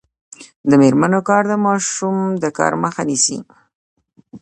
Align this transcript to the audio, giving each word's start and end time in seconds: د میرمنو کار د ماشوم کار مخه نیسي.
د 0.69 0.71
میرمنو 0.81 1.19
کار 1.29 1.43
د 1.51 1.53
ماشوم 1.65 2.15
کار 2.59 2.73
مخه 2.83 3.03
نیسي. 3.09 3.37